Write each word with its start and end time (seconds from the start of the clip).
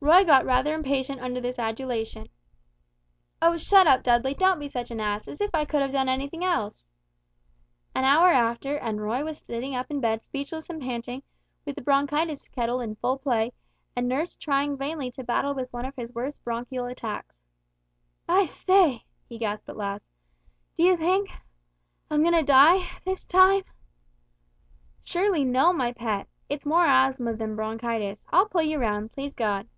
Roy 0.00 0.24
got 0.24 0.44
rather 0.46 0.74
impatient 0.74 1.20
under 1.20 1.40
this 1.40 1.58
adulation. 1.58 2.28
"Oh, 3.42 3.56
shut 3.56 3.88
up, 3.88 4.04
Dudley, 4.04 4.32
don't 4.32 4.60
be 4.60 4.68
such 4.68 4.92
an 4.92 5.00
ass, 5.00 5.26
as 5.26 5.40
if 5.40 5.50
I 5.52 5.64
could 5.64 5.82
have 5.82 5.90
done 5.90 6.08
anything 6.08 6.44
else!" 6.44 6.86
An 7.96 8.04
hour 8.04 8.28
after, 8.28 8.76
and 8.78 9.02
Roy 9.02 9.24
was 9.24 9.38
sitting 9.38 9.74
up 9.74 9.90
in 9.90 10.00
bed 10.00 10.22
speechless 10.22 10.70
and 10.70 10.80
panting, 10.80 11.24
with 11.66 11.74
the 11.74 11.82
bronchitis 11.82 12.48
kettle 12.48 12.80
in 12.80 12.94
full 12.94 13.18
play, 13.18 13.52
and 13.96 14.06
nurse 14.08 14.36
trying 14.36 14.76
vainly 14.76 15.10
to 15.10 15.24
battle 15.24 15.52
with 15.52 15.70
one 15.72 15.84
of 15.84 15.96
his 15.96 16.12
worst 16.14 16.42
bronchial 16.44 16.86
attacks. 16.86 17.36
"I 18.28 18.46
say" 18.46 19.04
he 19.28 19.36
gasped 19.36 19.68
at 19.68 19.76
last; 19.76 20.06
"do 20.76 20.84
you 20.84 20.96
think 20.96 21.28
I'm 22.08 22.22
going 22.22 22.34
to 22.34 22.42
die 22.44 22.88
this 23.04 23.26
time?" 23.26 23.64
"Surely 25.02 25.44
no, 25.44 25.72
my 25.72 25.92
pet. 25.92 26.28
It's 26.48 26.64
more 26.64 26.86
asthma 26.86 27.34
than 27.34 27.56
bronchitis; 27.56 28.24
I'll 28.30 28.46
pull 28.48 28.62
you 28.62 28.78
round, 28.78 29.12
please 29.12 29.34
God." 29.34 29.68